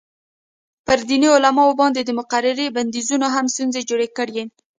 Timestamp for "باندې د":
1.81-2.09